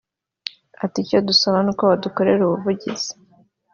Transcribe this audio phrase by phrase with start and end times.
[0.83, 3.11] Ati “Icyo dusaba ni uko badukorera ubuvugizi